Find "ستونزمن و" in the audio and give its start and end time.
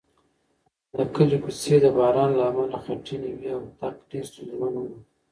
4.31-4.87